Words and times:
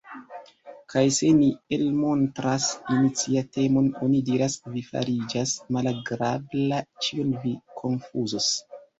Kaj 0.91 1.01
se 1.15 1.27
ni 1.39 1.47
elmontras 1.75 2.69
iniciatemon 2.95 3.89
oni 4.07 4.21
diras: 4.29 4.55
Vi 4.77 4.83
fariĝas 4.87 5.53
malagrabla, 5.75 6.79
ĉion 7.09 7.35
vi 7.45 7.53
konfuzos. 7.83 8.49